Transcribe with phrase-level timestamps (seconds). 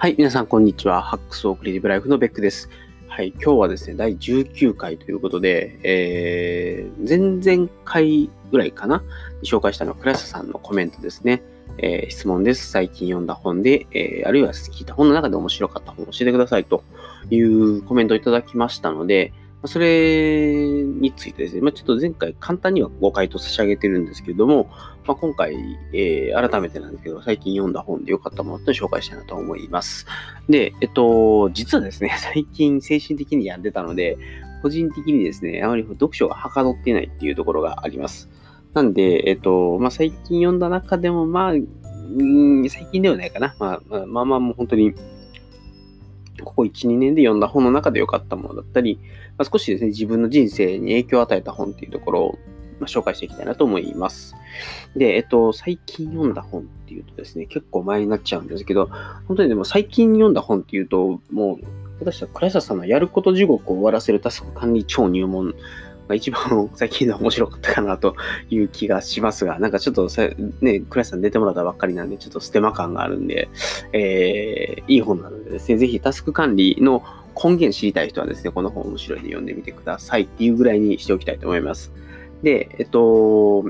[0.00, 1.02] はい、皆さん、こんにちは。
[1.02, 2.70] ハックスオークリティブライフのベックです。
[3.08, 9.02] はい、今日はですね、第19回ということで、えー、前々回ぐらいかな、
[9.42, 11.42] 紹介したのは、倉下さんのコメントですね。
[11.78, 12.70] えー、質問です。
[12.70, 16.84] 最近読んだ本で、えー、あるいは聞いた本の中で面白かった本を教えてくださいと
[17.28, 19.32] いうコメントをいただきましたので、
[19.64, 24.70] それについてですね、まあ、ちょっと前回簡単にはご回答差し上げてるんですけれども、
[25.08, 30.04] まあ、今回、えー、改めてなんですけど、最近読んだ本で良かったものって紹介したいなと思います。
[30.50, 34.18] で、えっと、実はですね、 最近精神的に病んでたので、
[34.60, 38.28] 個人的にですね、あまり読書がはかどっていないっていうところがあります。
[38.74, 41.52] なんで、えっと、まあ、最近読んだ中でも、まあ、
[42.68, 43.56] 最近ではないかな。
[43.58, 44.92] まあ、まあ、まあ、まあ、もう本当に、
[46.44, 48.98] ここ1、2年で読んだ本の中で良かったものだったり、
[49.38, 52.38] まあ、少しですね、自分の人生に影響を与えた本っていうところ、
[52.80, 54.34] まあ、紹介していきたいなと思います。
[54.96, 58.90] で、えっと、最近読んだ本っていうとですね、結構前になっちゃうんですけど、
[59.26, 61.64] 本当にでも最近読んだ本っていうと、もう、
[62.00, 65.54] 私は倉下さんのやること地獄を終わらせるタスク管理超入門
[66.08, 68.16] が一番 最近の面白かったかなと
[68.50, 70.08] いう気がしますが、なんかちょっと、
[70.60, 73.48] ね、倉下さん出てもらったばっかりなんで、ちょっとステマ感があるんで、
[73.92, 77.02] えー、いい本なのでですね、ぜひタスク管理の
[77.34, 81.92] 根源知りたい人はですね、この本面白いんで読んでみてくださいっていうぐらいにしておきたいと思います。
[82.42, 83.64] で、えっと、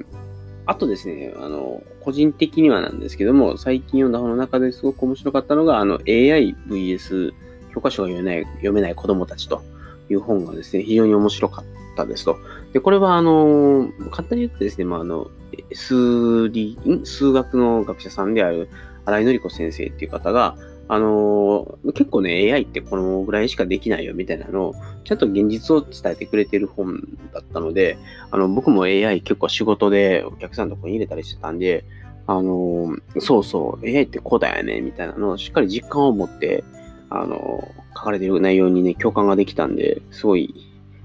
[0.66, 7.32] あとですね、あの、個人的にはなんですけども、最近読んだ本の中ですごく面白かったのが、あの、AIVS
[7.74, 9.62] 教科書が読めない読めない子供たちと
[10.10, 11.64] いう本がですね、非常に面白かっ
[11.96, 12.36] たですと。
[12.72, 15.30] で、これは、あの、簡単に言ってですね、まあ、あの、
[15.72, 18.68] 数理、数学の学者さんである
[19.06, 20.56] 新井紀子先生っていう方が、
[20.88, 27.98] あのー、結構ね、AI ってこのぐらいしかできないよみたいなのを、ちゃんと現実を伝えてくれてる本だったので、
[28.30, 31.84] あの、僕も AI 結構仕事でお客さんのとこに入れたりしてたんで、
[32.26, 36.64] あのー、そうそう、AI ってこうだよね、みたいなのをしっかり実感を持って、
[37.10, 40.54] あのー、書かれてる内容にね、共感ができたんで、すごい、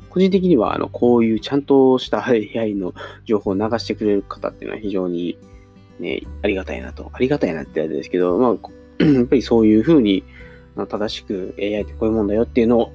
[0.09, 2.93] 個人的には、あの、こういうちゃんとした AI の
[3.25, 5.37] 情報を流してくれる方っていうのは非常に、
[5.99, 7.09] ね、ありがたいなと。
[7.13, 8.69] ありがたいなってあれですけど、まあ、
[9.13, 10.23] やっぱりそういうふうに、
[10.75, 12.91] 正しく AI ってこういうもんだよっていうのを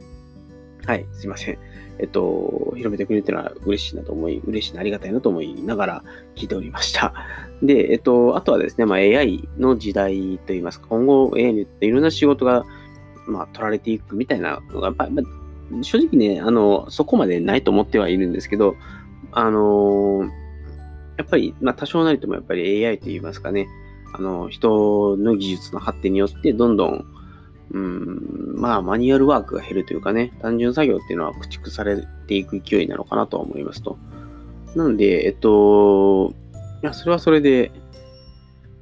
[0.86, 1.58] はい、すいません。
[1.98, 6.04] えっと、広めてくれてるのは嬉しいなと思い、嬉しいな、ありがたいなと思いながら
[6.34, 7.12] 聞いておりました。
[7.62, 12.64] で、えっと、あとはですね、まあ、AI の時代といいますか、今後 AI によっていろんな仕事が、
[13.26, 18.76] まあ、取られていくみたいなのが、やっぱ、まあ、正直ね、あの、そこまでないと思ってはいるんですけど、
[19.32, 20.28] あの
[21.16, 23.68] やっぱり、まあ、多少なりともやっぱり AI といいますかね、
[24.12, 27.06] あの、人の技術の発展によって、どんどん、
[27.72, 33.98] うん、まあ、マニュアルワークが減るというかね、単純作業っていうのは駆逐されていく勢いなのかなと思いますと。
[34.74, 36.32] なので、えっと、
[36.82, 37.72] いや、それはそれで、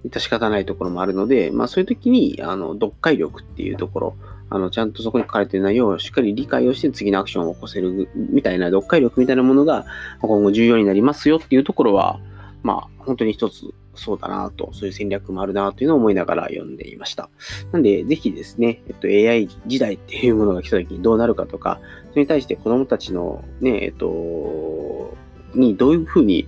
[0.07, 4.17] 致し方ないところもあるので、まあそういう時に、あの、読解力っていうところ、
[4.51, 9.85] あの、ちゃんとそこに書かれている内容をしっかり理解をして次のアクションを起こせるみたいな読解力みたいなものが
[10.21, 12.21] 今後重要になりますよっていうところは、
[12.63, 17.29] まあ本当に一つそうだなと、そういう戦略もあるなというのを思いながら読んでいました。
[17.73, 21.81] なんで、ぜひですね、えっと、AI 時代っていうものが来た時にどうなるかとか、
[22.11, 25.15] それに対して子供たちのね、えっと、
[25.55, 26.47] にどういうふうに、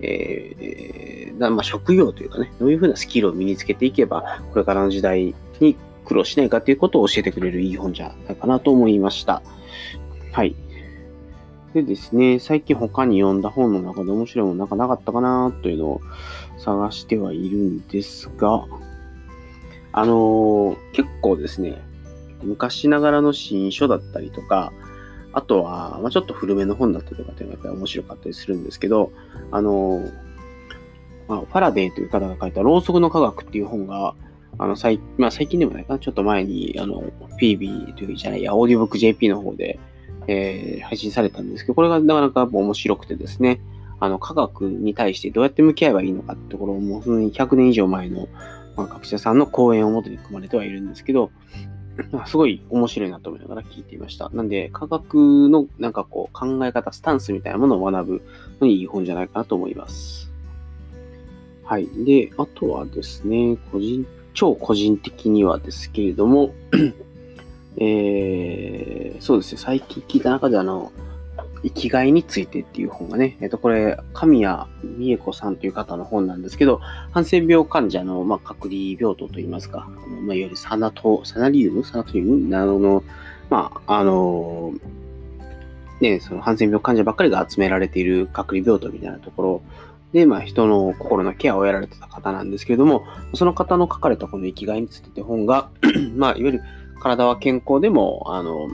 [0.00, 9.42] えー、まあ、職業というかね、どういうふうなスキルを身につけていけば、これからの時代に苦労しないかということを教えてくれるいい本じゃないかなと思いました。
[10.32, 10.56] はい。
[11.82, 16.00] でですね、最近他に読んだ本の中で面白いものなんかなかったかなというのを
[16.58, 18.64] 探してはいるんですが、
[19.92, 21.80] あのー、結構ですね、
[22.42, 24.72] 昔ながらの新書だったりとか、
[25.32, 29.12] あとは、まあ、ちょっと古めの本だったりとかっていうのがやっぱり面白かったりするんですけど、
[29.50, 30.12] あのー、
[31.28, 34.14] まあ、ファラデーという方が書いたろうそくの科学っていう本が、
[34.58, 37.04] あの、最、まあ、最近でもないかな、ちょっと前に、あの、
[37.40, 39.78] PB というじゃない、や、オーディオブック JP の方で、
[40.28, 43.60] えー、配信されたんですけど、これがなかなか面白くてですね、
[43.98, 48.28] あの、科学に対してどうやって向き合えばいいのかってところを、もう100年以上前の、
[48.76, 51.30] まあ、学者さんの講演をもとに組まれてはいるんですけど、
[52.26, 54.28] すごい面白いなと思いながら聞いていました。
[54.30, 58.22] なんで、科学のなんかこう考え方、スタンスみたいなものを学ぶ
[58.60, 60.30] のにいい本じゃないかなと思います。
[61.64, 61.88] はい。
[62.04, 66.54] で、あとはですね、個人、超個人的にはですけれども、
[67.80, 70.92] えー、そうですね、最近聞いた中であの、
[71.62, 74.66] 生きがいについてっていう本がね、えっ、と、これ、神谷
[74.98, 76.78] 美恵子さんという方の本なんですけど、
[77.10, 81.84] ハンセン病患者の、まあ、隔離病棟といいますか、あのまあ、いわゆるサナト、サナリウム？
[81.84, 82.48] サナトリウム？
[82.48, 83.02] などの、
[83.50, 84.72] まあ、あの、
[86.00, 89.62] ね、そのハンセン病患者ばっかりが集められている隔離病棟みたいなところ
[90.12, 93.04] で、まあ、人の心のケアをやられてた方なんですけれども、
[93.34, 95.70] その方の書かれたこの生きがいについて本が、
[96.14, 96.62] まあ、いわゆる
[96.98, 98.68] 体は健康でも、あの、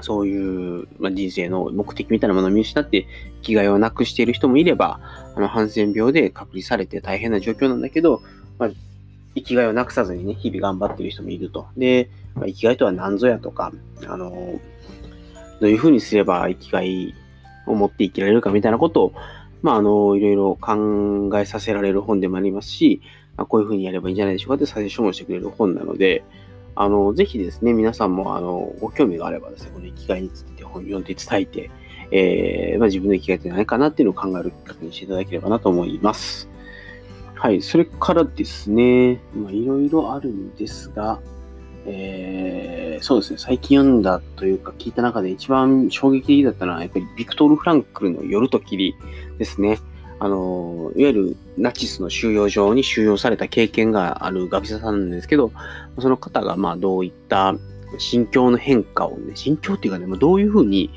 [0.00, 5.00] そういう、まあ、人生の目的みたいなものを見失って生きがいをなくしている人もいれば、
[5.34, 8.22] あの、ハンセン病で隔離されて大変な状況なんだけど、
[8.58, 8.70] まあ、
[9.34, 11.66] 生きがいをなくさずにね、日々頑張っている人もいると。
[11.76, 13.72] で、まあ、生きがいとは何ぞやとか、
[14.06, 14.60] あの、
[15.60, 17.14] どういうふうにすれば生きがい
[17.66, 19.12] を持って生きられるかみたいなことを、
[19.62, 23.00] まあ、あの、いろいろ考えさせられる本でもありますし、
[23.36, 26.22] あ、こういうふうにやればいいんじゃないでしょうかってサジェションをしてくれる本なので、
[26.76, 31.70] あの、ぜひですね、皆さんも、あの、ご興味があればですね、この生きがいについて本読んで伝えて、
[32.10, 36.48] えー、まあ、自分の生きがいって何かなっていうのを考えるきっかけにしていただければなと思います。
[37.34, 41.20] はい、それからですね、まあ、いろいろあるんですが、
[41.86, 48.94] えー、そうですね、最近読んだというか聞いた中で一番衝撃的だったのは、やっぱりビクトール・フランクルの夜と霧
[49.38, 49.78] ですね。
[50.20, 55.52] あの、いわゆるナチスの収容所に収容された経験がある学者さんなんですけど、
[55.98, 57.54] その方がまあどういった
[57.98, 60.90] 心境の変化をね、心境っていうかね、もうどういうふうに、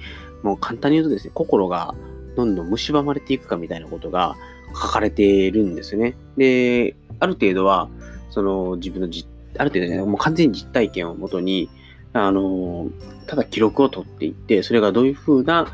[0.44, 1.96] もう簡単に言うとですね、心が
[2.36, 4.36] どんどん蝕まれていくかみたいなことが
[4.69, 6.16] 書かれているんですね。
[6.38, 7.90] で、ある程度は、
[8.30, 9.28] その自分の実、
[9.58, 11.69] ある程度ね、もう完全に実体験をもとに、
[12.14, 12.88] あの、
[13.25, 15.68] ただ記録を取っていって、それがどういうふうな、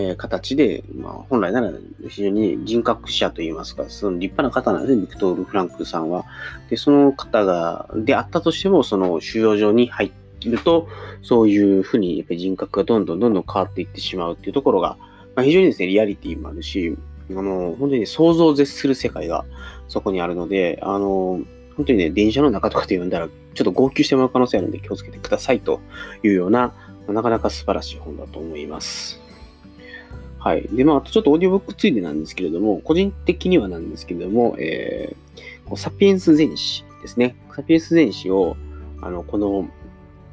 [0.00, 1.72] えー、形で、まあ、本来なら
[2.08, 6.24] 非常に人格者といいますか、その立派な方なんですね、ビクトール・フランクさんは。
[6.70, 10.12] で、その方が、であったとしても、その収容所に入
[10.44, 10.86] ると、
[11.20, 14.96] そういうふうにやっぱり人格がどんどんどんどん変わっていってしまうっていうところが、
[15.34, 16.96] まあ、非常にですね、リアリティもあるし、
[17.30, 19.44] あの、本当に、想像を絶する世界が
[19.88, 21.40] そこにあるので、あの、
[21.76, 25.80] 本当にね、電車の中とかで読んだら、ちょっと号泣してもらう可能性あるんで気をつけてくださいと
[26.22, 26.72] いうような、
[27.08, 29.27] なかなか素晴らしい本だと思います。
[30.38, 30.62] はい。
[30.70, 37.36] で、まあ、あとちょっとオーディオブックついでなんですけれども、個人的にはなんですけれども、えー、サピエンス全史ですね。
[37.54, 38.56] サピエンス全史を、
[39.02, 39.68] あの、この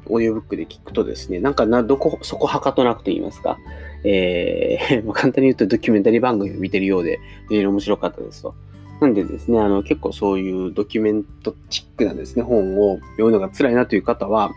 [0.08, 3.58] オーディオブックで聞くとですね、なんかな、どこ、そこはかとなくと言いますか、
[4.04, 7.18] えー、 簡単に言うとドキュメンタリー番組を見てるようで、
[7.48, 8.54] 非常に面白かったですと。
[9.00, 14.52] なんでですね、あの、結構そういうドキュメントチックなですね、本を読むのが辛いなという方は、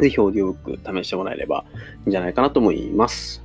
[0.00, 1.64] ぜひオーディオブック試してもらえれば
[2.06, 3.41] いいんじゃないかなと思います。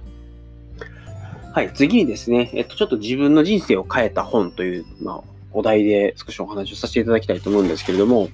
[1.58, 5.22] はい、次にですね、えっと、ちょっと自分の人生を変えた本という、まあ、
[5.52, 8.30] お題で少しお話をさせていただきたいと思うんですけれども、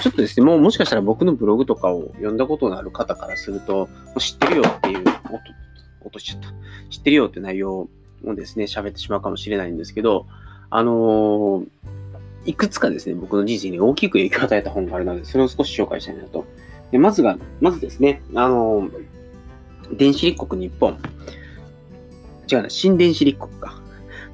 [0.00, 5.04] ちょっとですね、もうもしかしたら僕のブログとかを読んだことのある方からすると、知ってるよっていう、
[6.00, 6.48] 落としちゃった。
[6.88, 7.74] 知ってるよって内容
[8.24, 10.24] をですね、喋ってしまうかもしれないんですけど、
[10.70, 11.66] あのー、
[12.46, 16.46] いくつかですね、僕の人生に大きく影響を与えた本があるので、それを少し紹介したいなと。
[16.90, 19.06] でまずが、まずですね、あのー、
[19.94, 20.96] 電子立国日本。
[22.50, 23.80] 違うな、新電子立国か。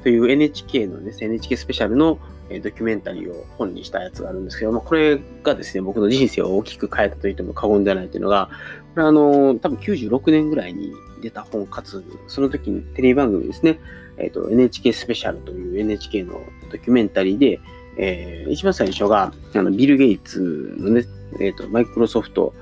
[0.03, 2.19] という NHK のですね、NHK スペシャルの
[2.61, 8.51] ドキュメンタリーを本にしたやつがあるんですけども、これがですね、僕の人生を大きく変えたと言っても過言ではないというのが、
[8.95, 10.93] これはあの、多分96年ぐらいに
[11.23, 13.79] 出た本かつ、その時にテレビ番組ですね、
[14.19, 17.61] えっ、ー、と、NHK スペシャルという NHK のドキュメンタリーで、
[17.97, 21.05] えー、一番最初が、あの、ビル・ゲイツのね、
[21.41, 22.55] えっ、ー、と、マイクロソフト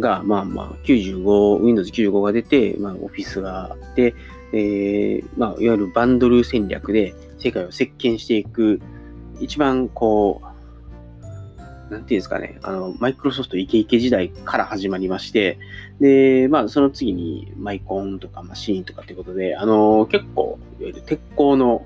[0.00, 4.14] が、まあまあ、95、Windows 95が出て、まあ、オフィスがあって、
[4.54, 8.80] えー、まあ、いわゆるバンドル戦略で世界を席巻していく、
[9.40, 15.58] 一番こう、なんていうんですかね、あの、マイクロソフトイケイケ時代から始まりまして、
[16.00, 21.84] で、まあ、その次にマイコンとかマシーンとかっていうことで、あの、結構、いわゆる鉄鋼の、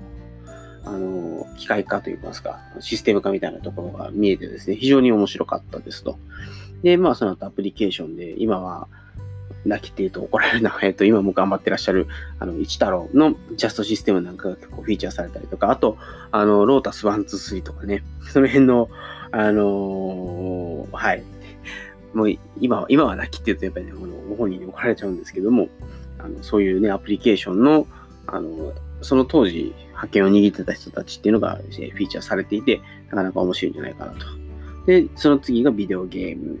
[0.85, 6.19] あの、機械化といいますか、システム化みたいなところが見えてですね、非常に面白かったですと。
[6.83, 8.87] で、まあ、その後アプリケーションで、今は、
[9.65, 12.07] 泣きって言うと怒られるな、 えっと、今も頑張ってらっしゃる、
[12.39, 15.97] あの、一太郎のジャストシステムなんかが結構フィーチャーされたりとか、あと、
[16.31, 18.89] あの、ロータス1、2、3とかね、 その辺の、
[19.31, 21.23] あのー、はい。
[22.13, 23.91] もう今は、今は泣きって言うとやっぱりね、
[24.29, 25.69] ご本人に怒られちゃうんですけども、
[26.17, 27.87] あのそういうね、アプリケーションの、
[28.25, 34.25] あの、その当時、派遣を握ってた人たちっていうのがフィーチャーされていて、なかなか面白いんじゃないかなと。
[34.85, 36.59] で、その次がビデオゲーム。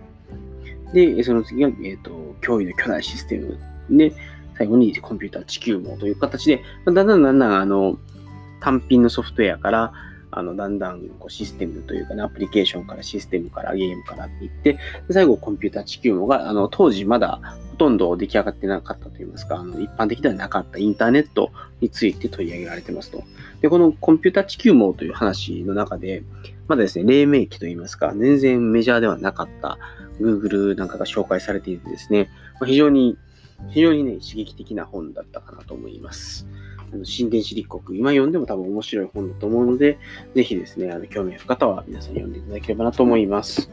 [0.93, 3.57] で、その次が、えっ、ー、と、脅威の巨大システム。
[3.89, 4.13] で、
[4.57, 7.97] 最後にコンピューター地球網という形で、だんだんだんだん、あの、
[8.59, 9.93] 単品のソフトウェアから、
[10.31, 14.77] あの、だんだんこうシステムというかね、アプリケーションからシステムからゲームからっていって、
[15.09, 17.39] 最後コンピューター地球網が、あの、当時まだ
[17.71, 23.23] ほとんど出来上がってなかったといいますか、あの、一般的ではなかったインターネットについて取り上げられてますと。
[23.61, 26.23] で、このコンピューター地球網という話の中で、
[26.67, 29.79] まだですね、黎明期といいますか、全然メジャーではなかった
[30.19, 33.17] Google なんかが紹介されていてですね、ま非常に、
[33.69, 36.47] 非常にね、刺激的な本だったかなと思います。
[36.91, 39.99] あの新電子立国、今読んでも多分面白い本だと思うので、
[40.35, 43.69] ぜひですね、あの興味ある方は皆さん読んでいただければなと思います。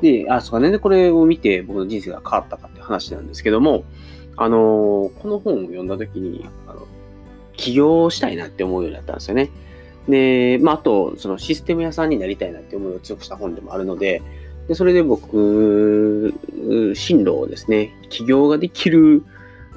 [0.00, 3.84] で、あ、そうか、なんでこれを見て僕の人生が変わったかって話なんですけども、
[4.36, 6.86] あの、この本を読んだ時に、あの
[7.56, 9.50] 起業したいなって思うようになったんですよね。
[10.08, 14.22] で、まあ、あと、そのシステム屋さんになりたいなって思いを強くした本でもあるので、
[14.70, 16.32] でそれで僕、
[16.94, 19.24] 進路をですね、起業ができる、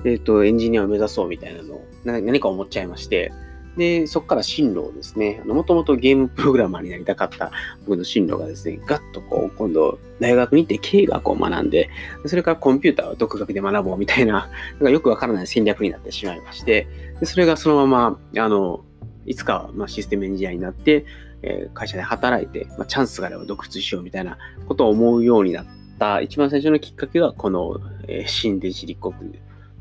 [0.06, 3.34] えっ、ー、と、エンジニアを目指そうみたいなのを何か思っちゃいまして、
[3.76, 7.52] で、そこから進路をですね、もともとゲームプログラマーになりたかった
[7.88, 11.90] 僕の進路がですね、ガッとこう、今度、大学に行って経営学を学んで、
[12.28, 16.86] それからコンピューターを独学で学ぼうみたいな、なんかよくわからない戦略になってしまいまして、
[17.20, 18.86] でそれがそのまま、あの、
[19.26, 21.06] いつかはまシステムエンジニアになって、
[21.44, 24.38] え、会社で働いて、ま、チャンスがあれば独立しようみたいな
[24.68, 25.66] ことを思うようになっ
[26.00, 29.14] た一番最初のきっかけがこの、えー、新電子立国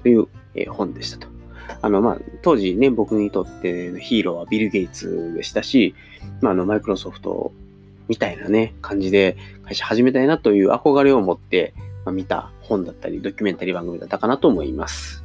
[0.03, 1.29] という、え、本でしたと。
[1.81, 5.95] あの、まあ、当時ね、僕にとってのヒーローはビル・ゲイツでしたし、
[6.41, 7.53] まあ、あの、マイクロソフト
[8.09, 15.22] みたいなね、感じで会社始めたいなという憧れを持って、まあ、見た本だったり、ドキュメンタリー番組だったかなと思います。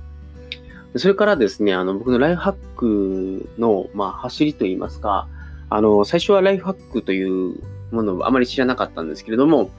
[0.96, 5.27] それからですね、あの、僕のライフハックの、まあ、走りといいますか、
[5.70, 7.56] あの、最初はライフハックという
[7.91, 9.70] ものをあまり知らなかったんですけれども、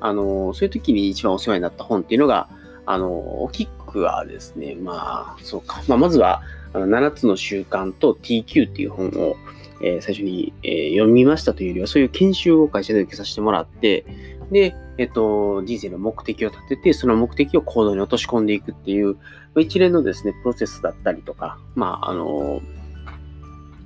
[0.00, 2.48] あの、そういう時に一番お世話になった本っていうのが、
[2.86, 5.82] あの、キックはですね、まあ、そうか。
[5.88, 6.42] まあ、まずは、
[6.74, 9.36] あの7つの習慣と TQ っていう本を、
[9.80, 14.04] えー、最初に、えー、読みましたというよりは、そういう研修を会社で受けさせてもらって、
[14.50, 19.16] で、えっと、人生の目的を立てて、その目的を行動に落とし込んでいくっていう、
[19.56, 22.60] 一連のですね、プロセスだったりとか、まあ、あの、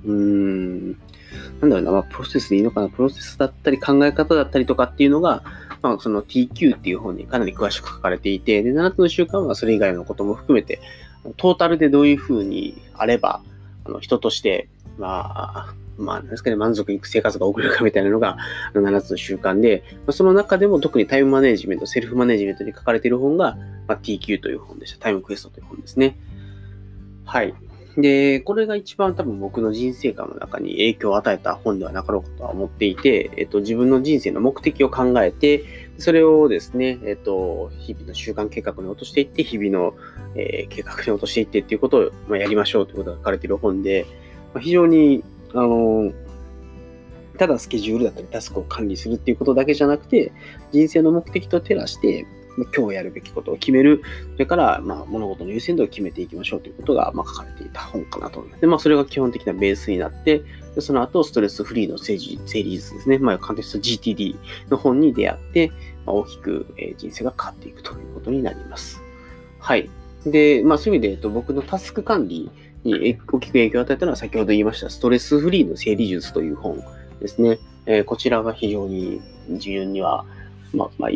[0.05, 0.91] うーん、
[1.61, 5.43] なんだろうな、まあ、プロセスでいいのかな、プロセスだったり考え方だったりとかっていうのが、
[5.83, 10.79] まあ、その TQ っていう本にかなり詳しく書かれていて、で、7つの習慣はそれ以外のことも含めて、
[11.37, 13.41] トータルでどういうふうにあれば、
[13.85, 14.67] あの人として、
[14.97, 18.37] まあ、まあ、なんですかね、満足いく生活が送れるかみたいなのが、
[18.73, 23.57] 7つの習慣で、その中でも特にタイムマネジメント、セルフマネジメントに書かれている本が、
[23.87, 24.99] まあ、TQ という本でした。
[24.99, 26.17] タイムクエストという本ですね。
[27.25, 27.53] はい。
[27.97, 35.63] で、これが一番多分僕の人生観の中に影響を与えた本ではなかろうかとは思っていて、えっと、自分の人生の目的を考えて、
[35.99, 39.93] それをですね、えっと、日々の習慣計画に落としていって、日々の、
[40.35, 44.07] えー、計画に落としていってっていうことを、まあ、やりましょうということが書かれている本で、
[44.55, 45.23] まあ、非常に、
[45.53, 46.11] あの
[47.37, 50.31] ただスケジュールだったりタスクを管理するっていうことだけじゃなくて、
[50.71, 52.25] 人生の目的と照らして、
[52.75, 54.03] 今日やるべきことを決める。
[54.33, 58.61] それから、まあ、物事の優先度を決めていきましょうということが、まあ、書かれていた本かなと思います。
[58.61, 60.43] で、まあ、それが基本的なベースになって、
[60.75, 63.17] でその後、ストレスフリーの整理整理術ですね。
[63.17, 64.35] まあ、カンテスト GTD
[64.69, 65.71] の本に出会って、
[66.05, 69.01] まあ、大きく、え人生が変わっていくということになります。
[69.59, 69.89] はい。
[70.25, 72.51] で、まあ、そういう意味で、えっと、僕のタスク管理
[72.83, 76.83] に大きく影響を与えたのは、先ほど言いました、ストレスフリーの整理術という本
[77.19, 77.59] ですね。
[77.85, 80.25] えー、こちらが非常に自分には、
[80.73, 81.11] まあ、まあ、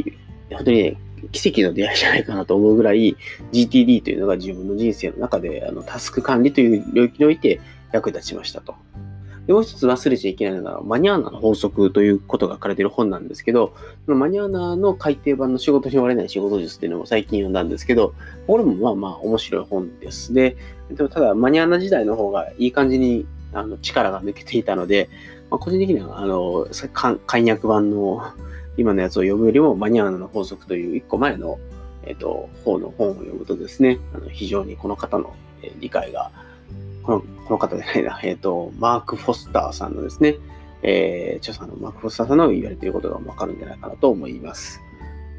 [0.56, 0.98] 本当にね、
[1.32, 3.16] 奇跡の出会いじゃないかなと思うぐらい
[3.52, 7.60] GTD というのが自分の人生の中であのタスク管理という領域において
[7.92, 8.76] 役立ちましたと。
[9.48, 13.74] でもう一つ忘れちゃいけないのが、マニュアーナの法則ということが書かれている本なんですけど、
[14.06, 18.14] そのマニュアーナの改訂版の仕事に終われない仕事術っていうのも最近読んだんですけど、
[18.46, 20.34] これもまあまあ面白い本です。
[20.34, 20.58] で、
[20.92, 25.10] でもただマニュアーナ時代の方がいい感じにあの力が抜けていたので、
[25.50, 28.34] まあ、個人的にはあの簡約版の
[28.76, 31.58] 今のやつを読むよりもマニュアルの法則という一個前の、
[32.06, 35.34] えっ、と、方の本を読むとですね、あの非常にこの方の、
[35.80, 36.32] 理解が、
[37.08, 40.36] この、この方じゃないな、 えっ、ー、と、マーク・フォスターさんのですね、
[40.84, 44.82] えー、著者のマーク・フォスターさんの言われていることがわかるんじゃないかなと思います。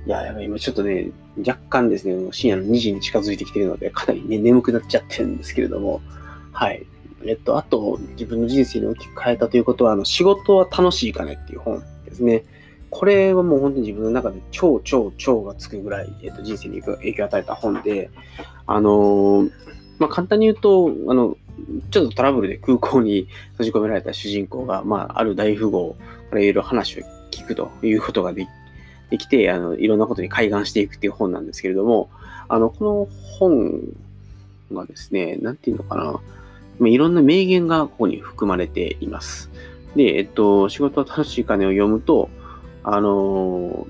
[0.07, 1.11] いや、やばい、今ちょっとね、
[1.47, 6.01] 若干ですね、深夜の2時に近づいてきているので、かなりね、眠くなっちゃってるんですけれども、
[6.53, 6.87] はい。
[7.27, 12.45] えっと、あと、自分の人生に大きく変えたということは、あの、仕事は楽しいかねっていう本ですね。
[12.91, 18.11] これはもう本当に自分の中で超超超がつくぐらい、えっと、人生に影響を与えた本で、
[18.67, 19.51] あのー、
[19.99, 21.37] まあ、簡単に言うと、あの、
[21.91, 25.97] ちょっとトラブルで空港に閉じ込められた主人公が、まあ、ある大富豪
[26.31, 28.47] からいろいろ話を聞くということがで
[29.19, 32.11] きて、あの、いろんなことに開眼していくっていう本なんですけれども、
[32.49, 33.81] あの、この本
[34.73, 35.97] がですね、なんていうのか
[36.81, 39.51] な、いろんな名言がここに含まれています。
[39.97, 42.29] で、えっと、仕事は楽しい金を読むと、
[42.85, 43.87] あの、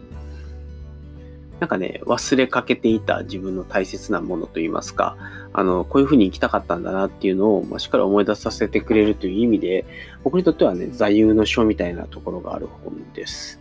[1.60, 5.16] なんかね、忘れかけていた自分の大切なものといいますか、
[5.52, 9.84] あの、こういうふうに生きたかったんだなっていうのを、まあ、しっかり思い出させてくれるという意味で、
[10.22, 13.60] 僕にとってはね、座右の書みたいなところがある本です。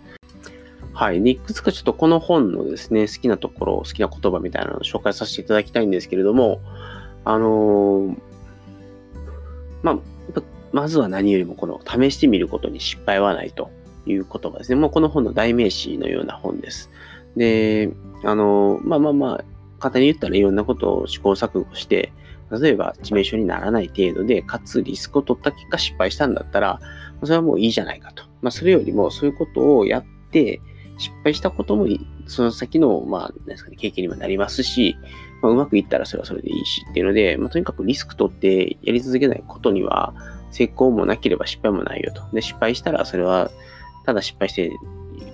[0.93, 1.21] はい。
[1.21, 6.61] で、いくつかちょっとこの本のですね、好きなところ、好きな言葉みたいなのを紹介させていただきたいんですけれども、
[7.23, 8.17] あのー、
[9.83, 9.99] まあ、
[10.71, 13.71] まずは何よりもこの試してみることに失敗はないと
[14.05, 14.75] いう言葉ですね。
[14.75, 16.89] もうこの本の代名詞のような本です。
[17.37, 17.89] で、
[18.23, 19.45] あの、まあまあまあ、
[19.79, 22.11] 簡単に言ったらいろんなことを試行錯誤して、
[22.61, 26.79] 例えば致命傷にならない程度で、かつリスクを取った結果失敗したんだったら、
[27.23, 28.23] それはもういいじゃないかと。
[28.41, 30.61] まあ、それよりもそういうことをやって、
[30.97, 31.87] 失敗したことも
[32.25, 34.97] その先の、まあ、ですかね、経験にもなりますし、
[35.41, 40.13] まあ、うまくいったらそれはそれでいいしっていうので、まあ、とにかくリスク取ってやり続けないことには、
[40.51, 42.23] 成功もなければ失敗もないよと。
[42.33, 43.51] で、失敗したらそれは、
[44.05, 44.71] ただ失敗して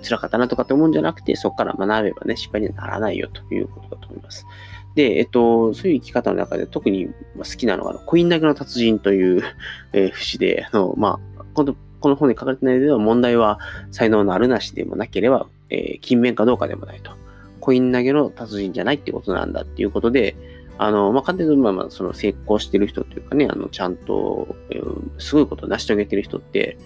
[0.04, 4.46] 辛かったなとかって思うんじゃなくて、そこから学べばね、失敗にはならないよということだと思います。
[4.94, 9.42] で、えっと、そういう生き方の中で特に好きなのが、コイン投げの達人という、
[9.92, 13.58] えー、節で、あの、まあ、このこの本に書かれてないでは問題は
[13.90, 17.12] 才能のあるなしでもなければ、えー、勤勉かどうかでもないと。
[17.60, 20.36] コイン投げの達人じゃないってことなんだっていうことで、
[20.76, 26.76] あの、まあ、簡単に言うと、まあ、その成功してる人というかね、あの、ちゃんと、えー、すごいことを成し遂げてる人って、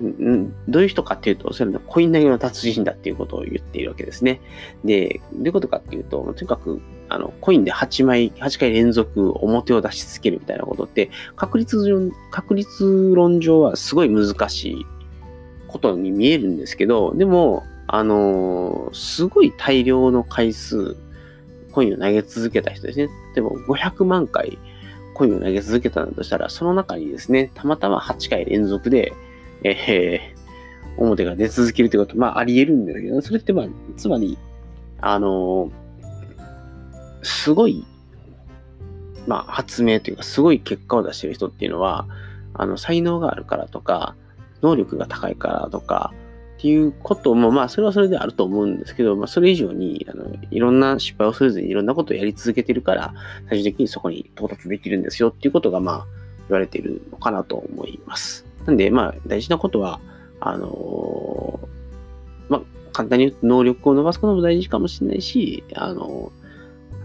[0.00, 4.40] どういう人かっていうと、それのコイン投げの達人だっていうことを言っているわけですね。
[4.84, 14.86] で、どういうことかっていうと、とにかく、あの、コインで8枚、8回連続表を出し続けるみたいなことって、確率上、確率論上はすごい難しい
[15.68, 20.96] ことに見えるんですけど、でも、あの、すごい大量の回数、
[21.70, 23.08] コインを投げ続けた人ですね。
[23.34, 24.58] 例えば500万回
[25.14, 29.12] コインを投げ続けたんだとしたら、その中にですね、たまたま8回連続で、
[29.64, 33.66] えー、表が出続けるということ、まあ、あり得るんですけど、それってまあ、
[33.96, 34.38] つまり、
[35.00, 37.84] あのー、すごい、
[39.26, 42.06] まあ、発明というか、すごい結果を出してる人っていうのは、
[42.52, 44.14] あの、才能があるからとか、
[44.62, 46.12] 能力が高いからとか、
[46.58, 53.14] っていうことも、まあ、それはそれであると思うんですけど、まあ、それ以上に、あの、いろんな失敗をせずにいろんなことをやり続けてるから、
[53.48, 56.06] 最終的にそこに到達できるんですよっていうことが、まあ、
[56.48, 58.46] 言われているのかなと思います。
[58.66, 60.00] なんで、まあ、大事なことは、
[60.40, 66.44] あのー、まあ、簡単に言うと能力を伸ばすことも大事かもしれないし、あのー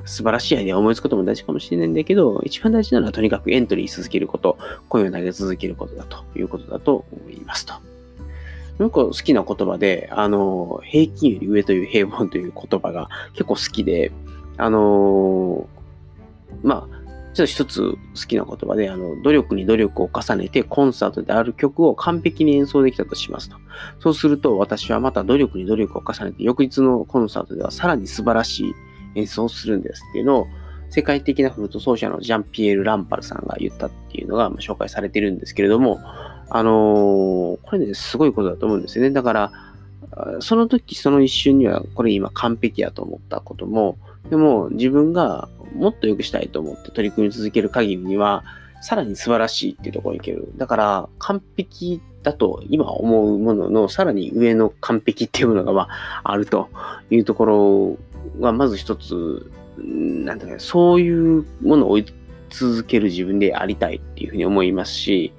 [0.09, 4.57] 素晴らしいアイデアを思いつくことも大事かもしれないんだけど、一番大事なのはとにかくエントリーし続けること、
[4.89, 7.75] 声を投げ続けることだということだと思いますと。
[8.79, 14.11] もう一個好きな言葉で、あの、平均より上という平凡という言葉が結構好きで、
[14.57, 15.67] あの
[16.63, 16.98] まあ、
[17.33, 23.57] ちょっと一つ好きな言葉で、あの、努力に努力を重ねてコンサートである曲を完璧に演奏できたとしますと。
[23.99, 28.73] そうすると私はまた努力に努力を重ねて、翌日のコンサートではさらに素晴らしい
[29.15, 30.47] 演奏をするんですっていうのを、
[30.89, 35.99] 世界的なフルート奏者のジャンピエール・ランパルさんが言ったっていうのが紹介されてるんですけれども、
[36.49, 36.73] あのー、
[37.61, 39.11] これね、すごいことだと思うんですよね。
[39.11, 39.51] だから、
[40.39, 43.97] その時その一瞬にはこれ今完璧やと思ったことも、
[44.29, 48.43] でも自分がもっと良くしたいと思って取り組み続ける限りには、
[48.81, 50.51] さらに素晴らしいっていうところに行ける。
[50.55, 55.87] だから、完璧だと今思うものの、さらに上の完璧っていうものが、ま
[56.23, 56.69] あ、あると
[57.09, 57.97] いうところ
[58.39, 62.05] が、まず一つ、なんだかそういうものを追い
[62.49, 65.33] 続ける自分でありたいっていうふうに思いますし、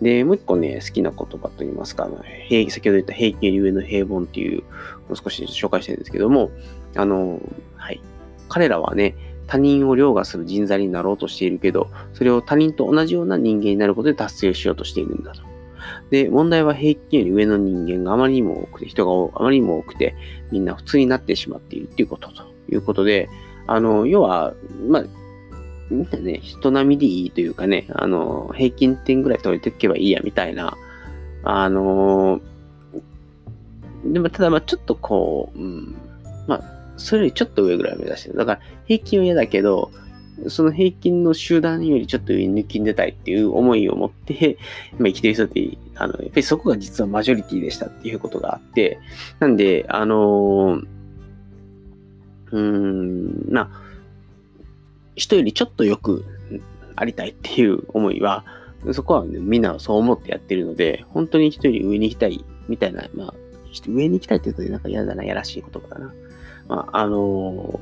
[0.00, 4.64] で、もう一個ね、好きな言葉と言いますか、あの平先ほど言った平均より上の平凡っていう、も
[5.10, 6.50] う少し紹介したいんですけども、
[6.94, 7.40] あの、
[7.76, 8.00] はい。
[8.48, 9.14] 彼らはね、
[9.46, 15.42] 他人を凌駕する人材になろうとしているけど、それを他人と同じような人間になることで達成しようとしているんだと。
[16.10, 20.14] で、問題は平均より上の人間があまりにも多くて、人があまりにも多くて、
[20.50, 23.28] みんな普通になってしまっているっていうことということで、
[23.66, 24.54] あの、要は、
[24.86, 25.04] まあ、
[25.90, 30.76] みんなね、人並みでいいというかね、あの、平均点ぐらい取れていけばいいや、みたいな、
[31.44, 32.40] あの、
[34.04, 35.96] でもただ、まあちょっとこう、うん、
[36.46, 38.36] まあ、それよりちょっと上ぐらいを目指してる。
[38.36, 39.90] だから、平均は嫌だけど、
[40.46, 44.58] その平均の集団よりちょっと上に抜きんでたいっていう思いを持って、
[44.98, 48.98] まあ、生きてる人って、あの、やっぱりそこが実はマジョリティでしたっていうことがあって、
[49.40, 50.80] なんで、あの
[52.50, 53.70] うーん、まあ、
[55.16, 56.24] 人よりちょっとよく
[56.94, 58.44] ありたいっていう思いは、
[58.92, 63.34] そこは、ね、みんなそう思ってやってるので、本当に人より上に行きたいみたいな、まあ、
[63.88, 66.12] 上に行きたいって言うとなんか嫌だな、やらしい言葉だな。
[66.68, 67.80] まあ、あのも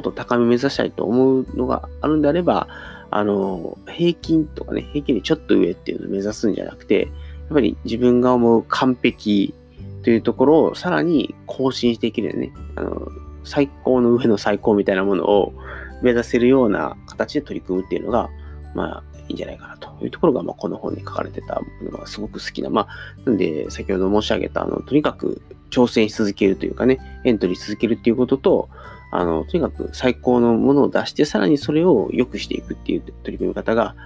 [0.00, 2.68] っと高み目指したいと思うのがあるんであれば、
[3.10, 7.08] あの平均とかね、平均よりちょっと上っていうのを目指すんじゃなくて、やっ
[7.50, 9.54] ぱり自分が思う完璧
[10.02, 12.52] というところをさらに更新していけるよね。
[12.76, 13.08] あの、
[13.44, 15.54] 最高の上の最高みたいなものを
[16.02, 18.28] 目指せるような形で取り組むっていうのが、
[18.74, 22.70] まあ、いいんじゃないかなというところが、まあ、この本に書かれてたものがすごく好きな。
[22.70, 22.88] まあ、
[23.24, 25.40] なんで、先ほど申し上げた、あの、とにかく
[25.74, 28.68] 挑戦し続けるというかね、エントリーし続けるっていうことと、
[29.10, 33.96] あの、とにかく最高のものを出して、さらにそれを良くしていくっていう取り組み方が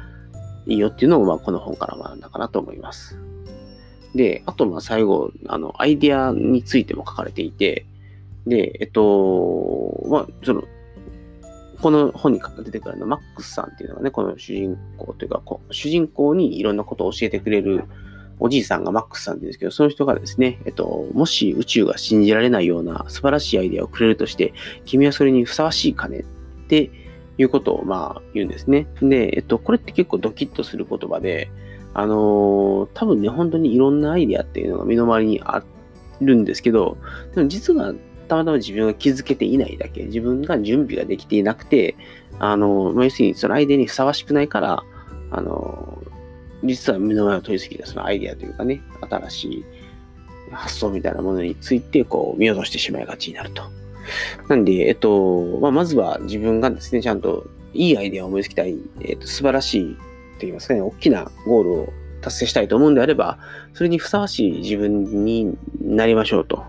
[0.66, 3.18] いいよっていうのを、まあ、この本から学んだかなと思います。
[4.14, 7.84] で、あと、まあ、最後、あの、アイデアについても書かれていて、
[8.46, 10.64] で、えっと、まあ、その、
[11.82, 17.84] この本に出てくるのマックスさんっていうのがね、この主人公というか、こう主人公にいろんなことを教えてくれる
[18.40, 24.52] おじいさんがマックスさんですけど、その人がですね、えっと、もし宇宙が信じられないような素晴らしいアイデアをくれるとして、
[24.84, 26.90] 君はそれにふさわしいかねって
[27.38, 28.86] いうことをまあ言うんですね。
[29.00, 31.50] で、えっと、これって結構ドキッとする言葉で、
[31.94, 35.62] あのー、多分ね、本当にいろんなアイデアっていうのが身の回りにあ
[36.20, 36.96] るんですけど、
[37.34, 37.94] でも実は
[38.28, 41.96] たまたま自分が気づけていないだけ、自分が準備ができていなくて、
[42.38, 44.82] あのー、要するにそのアイデアにふさわしくないから、
[45.30, 45.97] あのー、
[46.64, 49.64] 実は目の前を通り過ぎたそのアイデアというかね、新しい
[50.52, 53.62] 発想みたいなものについて、こう、見落としてしまいがちになると。
[54.48, 60.00] なんで、えっと、まあ、まずは自分がですね、ちゃんといいアイデアを思いつきたい、えっと、素晴らしいと
[60.40, 63.38] 言いますかね、大きなゴールを達成したいと思うんであれば、
[63.74, 66.64] それにふさわしい自分になりましょうと。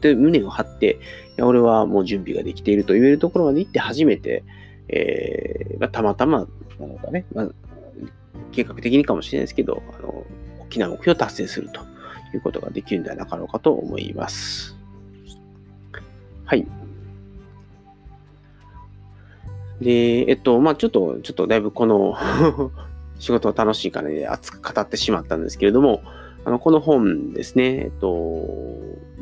[0.00, 0.98] で、胸を張って、
[1.30, 4.44] いや俺はもう準備ができていると言えるところまで行って初めて、
[4.88, 6.46] えー、たまたま
[6.78, 7.48] なのかね、まあ、
[8.52, 10.24] 計画的にかもしれないですけど、あの、
[10.60, 11.80] 大きな目標を達成すると
[12.34, 14.76] いうことができるんではなかろうかと思います。
[16.44, 16.66] はい。
[19.80, 22.16] で、えっと、まあちょっと、ちょっとだいぶこの
[23.18, 26.02] 仕事は楽しいからね、熱く語ってしまったんですけれども、
[26.44, 28.46] あの、この本ですね、えっと、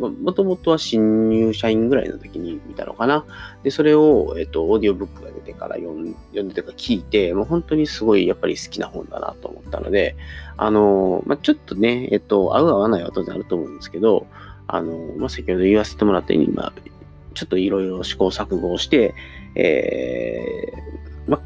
[0.09, 3.25] もともとは新入社員ぐらいの時に見たのかな。
[3.63, 10.17] で、それを、えっと、オーディオブックが出てから読ん読んでとか聞いて、もう本当にすごいやっぱり好きな本だなと思ったので、
[10.57, 14.27] あの、まあ、ちょっとね、えっと、合う合わないは当然あると思うんですけど、
[14.67, 16.73] あの、まあ、先ほど言わせてもらったように、まあ、
[17.35, 19.15] ちょっといろいろ試行錯誤をして、
[19.55, 21.41] えー、まあ、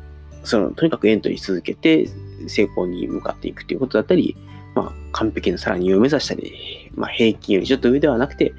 [0.45, 2.09] その、とにかくエントリー続けて、
[2.47, 4.37] 成功に向かっていくということだったり、
[4.75, 8.55] まあ、完璧なさらに上を目指したり、まあ、平均よりちょっと上ではなくて、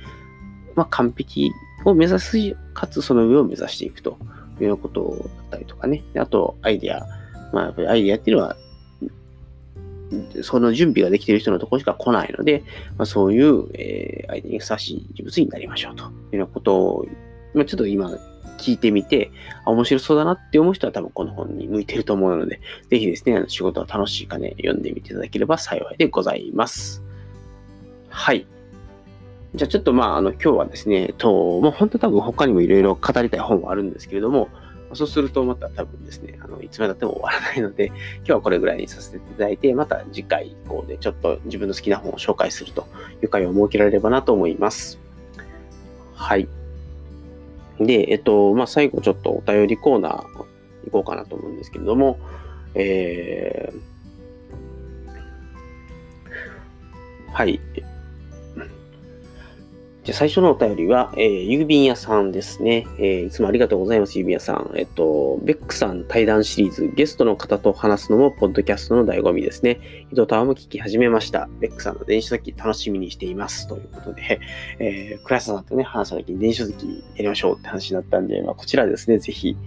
[0.76, 1.52] まあ、完璧
[1.86, 4.18] を目指す、かつその上を目指していくと
[4.60, 6.04] いうことだったりとかね。
[6.18, 7.06] あと、アイディア。
[7.54, 8.56] まあ、やっぱりアイディアっていうのは、
[10.44, 12.64] その準備ができている人のところしか来ないので、
[12.98, 17.06] まあ、そういう、えー、相手にふさわしい人物になりましょうというようなことを、
[17.54, 18.12] まあ、ちょっと今
[18.58, 19.32] 聞いてみて、
[19.66, 27.04] あ、面白そうだなって思う人は多分この本に向いてると思うので、ぜひですね、あの仕事は楽しいかね、読んでみていただければ幸いでございます。
[28.10, 28.48] はい。
[29.54, 34.50] じゃあちょっとまあ、あの、今日はですね、と、もう本当多分他にもいろいろ語りたい本はあるんですけれども、
[34.94, 42.88] そうするとまた多分ですね、あの、いつまでたっても終わらないので、今日はこれぐらいにさせていただいて、また次回以降でちょっと自分の好きな本を紹介すると
[43.22, 45.00] いう会を設けられればなと思います。
[46.14, 46.48] はい。
[47.80, 50.46] で、えっと、まあ、最後ちょっとお便りコーナー
[50.86, 52.20] 行こうかなと思うんですけれども、
[52.74, 57.60] えー、はい。
[60.06, 64.72] じゃ最初のお便りは、えー、郵便屋さんですね、えー、いつもありがとうございます、郵便屋さん。
[64.76, 69.80] えっと、ベックさん対談シリーズ、ゲストの方と話すのも、ポッドキャストの醍醐味ですね。
[70.12, 71.50] 伊藤タワーも聞き始めました。
[71.60, 73.68] ベックさんの電子書籍楽しみにしています。
[73.68, 74.40] ということで、
[74.78, 79.58] えー、倉下さんとね、話した時に電子書籍やりましょうって話になったんで、まあ、こちらですね、ぜひ、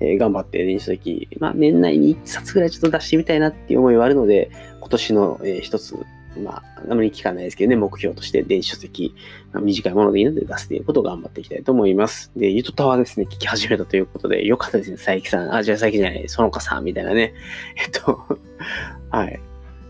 [0.00, 4.50] えー、頑張って電子書籍、まあ、年内に1冊ぐらいちょっと出してみたいなっていう思いはあるので、
[4.80, 5.94] 今年の、えー、一つ、
[6.40, 9.14] まあ、あまり聞かないですけどね、目標として電子書籍、
[9.52, 12.30] まあ、短いものでいいので出すということを頑張っていきたいと思います。
[12.36, 15.54] で、ゆとたわですね、聞き始めたということで、よかったですね、佐伯さん。
[15.54, 17.34] あ、じゃあ佐伯じゃない、そのかさんみたいなね。
[17.76, 18.20] えっと、
[19.10, 19.40] はい。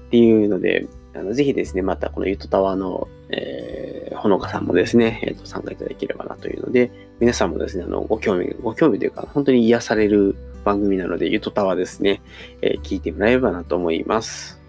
[0.07, 12.23] っていうので、あのぜひですね、またこのゆとたわの、えー、ほのかさんもですね、え、ー、と、参加いただければなというので、皆さんもですね、あの、ご興味、ご興味というか、本当に癒される番組なので、ゆとたわですね、
[12.63, 14.62] えー、聞いてもらえればなと思います。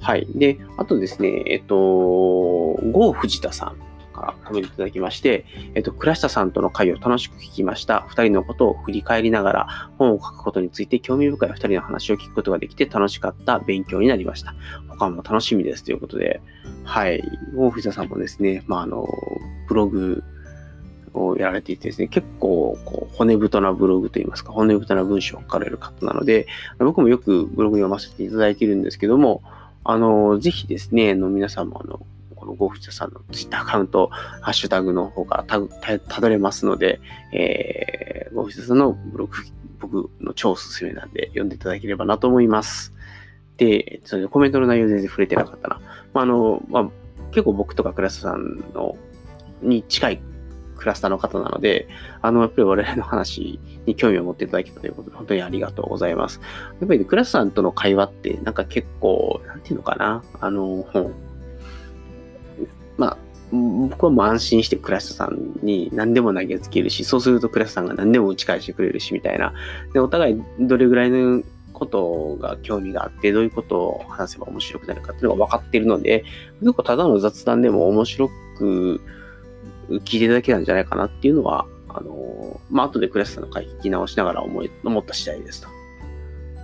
[0.00, 0.26] はい。
[0.34, 3.76] で、あとですね、えっと、郷藤田さん
[4.12, 8.06] からコメントいただきまして、えっと、倉下さんとの会を楽しく聞きました。
[8.08, 14.54] 二人のことを振り返りながら本を書くことについて興味深い二人の話を聞くことができて楽しかった勉強になりました。
[14.88, 16.40] 他も楽しみですということで、
[16.84, 17.22] はい。
[17.54, 19.06] 郷藤田さんもですね、まあ、あの、
[19.68, 20.22] ブログ
[21.14, 26.46] をやられていてですね、結構こう骨太なブログといいますか、骨太な文章を書かれる方なので、
[26.78, 29.42] 僕もよくブログ読ませていただいているんですけども、
[29.84, 32.00] あの、ぜひですね、の皆さんもあの、
[32.36, 37.00] このゴフチさんのツイッターアカウント、ハッシュタグの方からたたどれますので、
[37.32, 39.36] えー、ゴフチさんのブログ、
[39.78, 42.94] 僕の超おすすめなんで読んでいただければなと思います。
[43.58, 45.80] で、それでコメントの内容全然触れてなかったな。
[46.14, 46.88] まあ、あの、まあ、
[47.30, 48.96] 結構僕とかクラスさんの
[49.62, 50.22] に近い
[50.80, 51.88] クラスターの方なので、
[52.22, 56.40] あの、やっぱり我々の話に興味を持っていただけたということで、本当にありがとうございます。
[56.80, 60.86] やっぱり、ね、クラスさんとの会話って、なんか結構、なんていうのかな、あの、
[62.96, 63.16] まあ、
[63.52, 69.52] 僕はもう安心してクラスさんに何でも投げつけるし、そうするとクラスさんが何でも打ち返してくれるし、みたいな。
[69.92, 76.24] で、お互いどれぐらいのことが興味があって、どういうことを話せば面白くなるかっていうのが分かってるので、
[76.60, 79.00] 結構ただの雑談でも面白く
[79.98, 85.68] 聞いていただけたんじゃないかなっていうのは、あの、まあ、後でクラスさんの回聞き直しながら思い、思った次第ですと。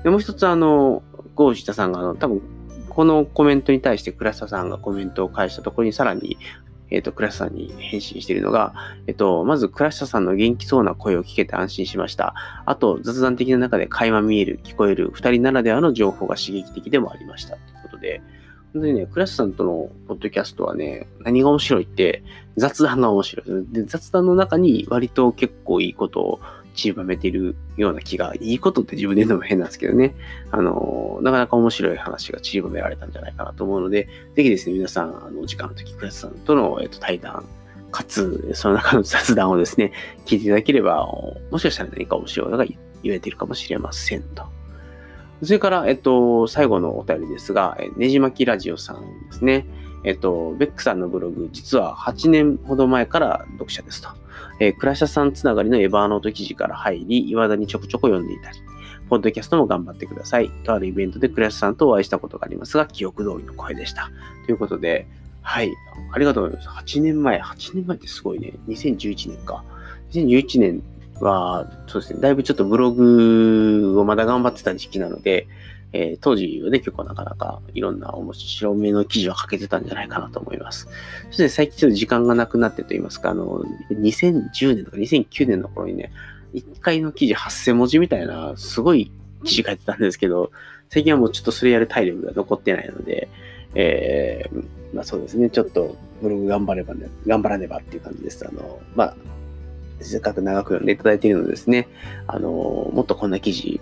[0.04, 1.02] で、もう一つ、あの、
[1.34, 2.42] ゴージタさんが、あの、多分、
[2.88, 6.38] このコメントに対してクラスタさんがコメントを返したところにさらに
[6.90, 8.74] えっ、ー、と、クラスさんに返信しているのが、
[9.06, 12.34] えっ、ー、と、まず、クラスさんの元気そうな声を聞けて安心しました。
[12.64, 17.56] あと、雑談的な中で垣間見える、聞こえる、二人ならではの情報が刺激的でもありました。
[17.56, 18.22] ということで、
[18.72, 22.22] 本当にね、クラスさんとのポッドキャストはね、何が面白いって、
[22.57, 23.66] 雑談が面白い。
[23.72, 26.40] で、雑談の中に割と結構いいことを
[26.74, 30.14] 散りばめているような気が、いいことって自分で言うのも変なんですけどね。
[30.50, 37.44] あの、なかなか面白い話が散りばめられたんじゃないかなと思うので、ぜひですね、皆さん、あの、時間の時、クラスさんとの、えっと、対談、
[37.90, 39.92] かつ、その中の雑談をですね、
[40.26, 41.07] 聞いていただければ、
[41.50, 42.76] もしかしたら何か面白いことが言
[43.14, 44.56] えているかもしれませんと。
[45.42, 49.66] それから、えっと、最後のお便りですが、ねじまきラジオさんですね。
[50.05, 54.09] えっと、ベックさんのブログ、実は8年ほど前から読者ですと。
[54.61, 58.59] えー、クラシャさんつながりのエヴァーノート記事から入り、未だにちょくちょく読んでいたり、
[59.09, 60.51] ポッドキャストも頑張ってください。
[60.64, 64.11] とあるイベントでクラシャさんとお会いしたことがありますが、記憶通りの声でした。
[64.46, 65.07] ということで、
[65.42, 65.72] はい。
[66.12, 66.68] ありがとうございます。
[66.94, 68.55] 8年前、8年前ってすごいね。
[68.68, 69.62] 2011年か。
[70.12, 70.83] 2011年
[71.20, 75.46] は、そうですね、だいぶちょっとブログをまだ頑張ってた時期なので、
[75.92, 80.88] えー、当時はね、結構なかなかいろんな面白めの記事は書けてたんじゃないかなと思います。
[81.31, 86.12] そして最近ちょっと時間がなくなってと言いますか、あの、2010年とか2009年の頃にね、
[86.55, 89.11] 1回の記事8000文字みたいな、すごい
[89.44, 90.50] 記事書いてたんですけど、
[90.90, 93.29] 最近はもうちょっとそれやる体力が残ってないので、
[93.74, 98.46] えー、まあそうですね、ちょっとブログ頑張ればね、頑張らねばっていう感じです。
[98.46, 99.16] あの、まあ、
[100.07, 101.88] せっかく長く読んでいただいているのでですね、
[102.27, 103.81] あの、もっとこんな記事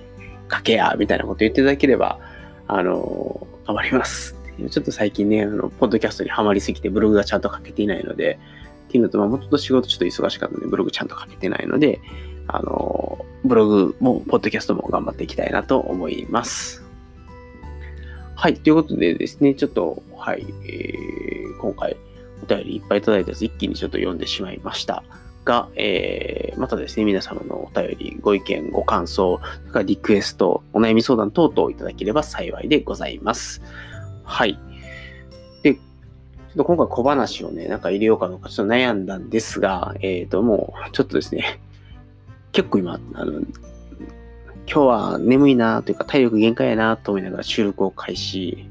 [0.52, 2.18] 書けや、みたいなこと言っていただければ、
[2.66, 4.36] あの、頑張ります。
[4.70, 8.38] ちょっと最近ね、あの、ポッドキャストにはまりすぎてブログがちゃんと書けていないので、
[8.88, 12.00] っていうのと、まあ、もっと仕事ちょっと忙しかったので、ブログちゃんと書けてないので、
[12.46, 16.84] あの、ブログも、ポッドキャストも頑張っていきたいなと思います。
[18.36, 18.54] はい。
[18.54, 21.96] ということでですね、ちょっと、はい、えー、今回
[22.42, 25.02] お便りいっぱいいただいたやつ一気にちょっと読んでしまいました。
[25.44, 33.62] が、えー、またですね、皆様のお便り、ご意見、ご感想、それからリクエスト、お悩み相談等々いただければ幸いでございます。
[34.24, 34.58] はい。
[35.62, 41.60] で、ちょっと今回小話をね、なんか入れようかどうかちょっと悩んだんですが、えっ、ー、と、もう、ちょっとですね、
[42.52, 43.46] 結構今、あの、今
[44.66, 48.66] 日は眠いなというか体力限界やなと思いながら収録を開始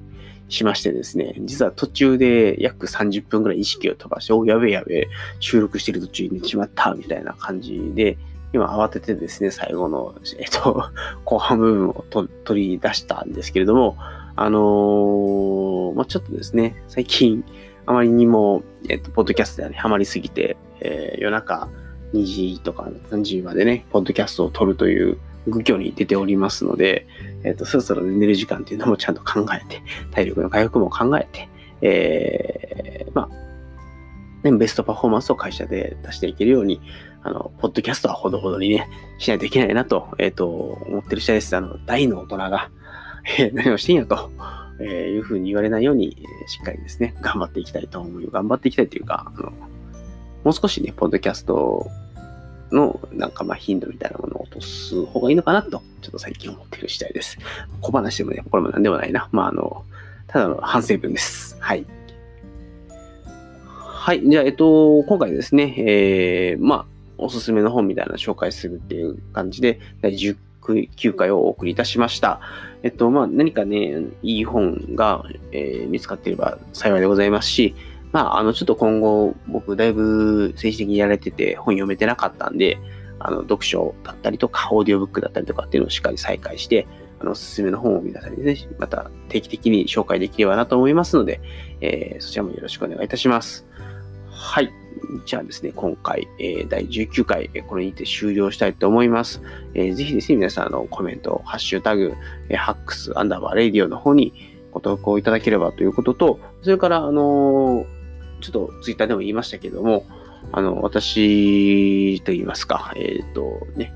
[0.50, 5.08] しましてですね、実は途中で約30分ぐらい意識を飛ばして、お、やべえやべえ、
[5.40, 8.18] 収録してる途中に寝ちまった、みたいな感じで、
[8.54, 10.84] 今慌ててですね、最後の、えっと、
[11.26, 12.06] 後半部分を
[12.44, 13.98] 取り出したんですけれども、
[14.36, 17.44] あのー、まあ、ちょっとですね、最近、
[17.86, 21.68] あまりにも、えっと、ポッドキャストでハマりすぎて、えー、夜中
[22.14, 27.06] 2時とか3時までね、ポッドキャストを撮るという愚挙に出ておりますので、
[27.44, 31.50] えっ、ー、と、そろそろ寝る時間っていうのもちゃんと考えて、体力の回復も考えて、
[31.82, 36.82] えー、まあ、ね、ベストパフォーマンスを会社で出していけるように、
[37.22, 38.88] あの、ポッドキャストはほどほどにね、
[39.20, 41.56] しないといけないなと、えっ、ー、と、思ってる次第です。
[41.56, 42.70] あの、大の大人が、
[43.38, 44.30] えー、何をしてんやと、
[44.82, 48.30] えー、いうふうに言われないように、え、しっかりですね、頑張っていきたいと思う。
[48.30, 49.52] 頑張っていきたいというか、あの、
[50.44, 51.88] もう少しね、ポッドキャスト
[52.74, 57.38] のなんかまあ頻度みたいなものを落とす方がいいのかなと、ちょっと最近思っている次第です。
[57.82, 59.30] 小話でもね、これも何でもないな。
[59.32, 59.86] まああの、
[60.28, 61.56] ただの反省文です。
[61.60, 61.86] はい。
[64.04, 64.30] はい。
[64.30, 66.86] じゃあ、えっと、今回ですね、えー、まあ、
[67.18, 72.40] おすすめの本みたいな紹介するっていう感じで、第10 9回をお送りいたしました。
[72.84, 77.76] えっと、まあ、何かね、いい本が、えー、見つかっていれば幸いでございますし、
[78.14, 82.78] まあ、あの、ちょっと今後、僕、だいぶ政治的にやられてて、本読めてなかったんで、
[83.18, 86.88] あの、読書だったりとか、オーディオブックだったりとかっていうのをしっかり再開して、
[87.20, 91.42] あの、おすすめの本を皆さんにね、また定期的に紹介できればなと思いますので、
[91.82, 93.66] えー、そちらもよろしくお願いいたします。
[94.30, 94.72] はい。
[95.26, 99.42] じゃあですね、今回、えー、第19回、これにて終了したいと思います。
[99.74, 102.14] えー、ぜひですね、皆さん、の、コメント、ハッシュタグ、
[102.50, 104.34] えー、ハックス、アンダーバー、レディオの方に
[104.72, 107.93] ご投稿いただければということと、それから、あのー
[108.44, 110.06] ちょっとツイッターでも言いましたけども、
[110.52, 113.94] あの、私と言いますか、えっ、とね、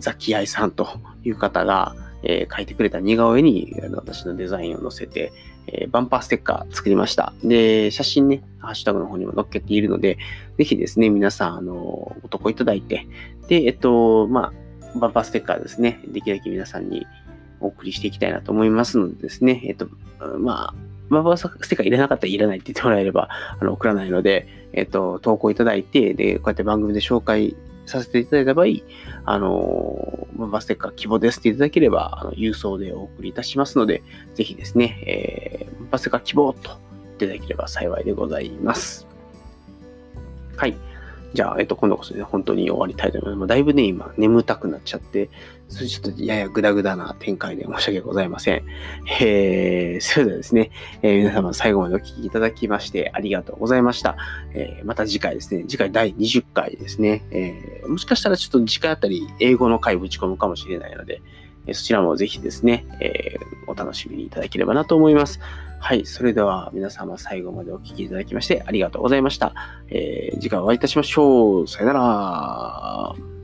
[0.00, 0.88] ザキアイさんと
[1.22, 5.32] いう方が、えー、書いてくれた似顔絵にあの私のデザインを載せて、
[5.68, 7.32] えー、バンパーステッカー作りました。
[7.44, 10.18] で、写真ね、ハッシュタグの方にも載っけているので、
[10.58, 13.06] ぜひですね、皆さん、あの、お得いただいて、
[13.48, 14.52] で、えっと、ま
[14.94, 17.06] あ、バンパーステッカーですね、できるだけ皆さんに
[17.60, 19.88] お送りしていきたいなと思いますのでですね、えっと、
[20.38, 20.74] まあ、
[21.10, 23.28] バンパーステッカーいらなかったらいらないって言ってもらえれば、
[23.60, 28.66] あの、送らないので、えっと、投稿いただいて、で、こうやって番組で紹介させていただいた場合、
[29.24, 34.02] あの、バステッカー希望ですっていただければ、あの郵送でお送りいたしますので、
[34.34, 36.70] ぜひですね、えー、バステッカー希望と
[37.16, 39.06] いただければ幸いでございます。
[40.56, 40.76] はい。
[41.36, 43.48] じゃあ、えっと、今度こそね、本当に終わりたいと思います。
[43.48, 45.28] だいぶね、今、眠たくなっちゃって、
[45.68, 48.64] それちょっとややグダグダな展開で申し訳ございません。
[49.20, 50.70] えー、それではですね、
[51.02, 54.16] えー、皆様最後までお聴きいただきましてありがとうございました。
[54.54, 61.20] えー、また次回ですね、次回第20回ですね、えー、もしかしたらちょっと次回あたり英語の回ぶち込むかもしれないので、
[61.74, 65.38] そちらもぜひですね、えー、お楽しみにいただければなと思います。
[65.78, 66.04] はい。
[66.06, 69.54] それでは皆様最後までお聴きいただきましてありがとうございました。
[69.88, 71.68] えー、次回お会いいたしましょう。
[71.68, 73.35] さよなら。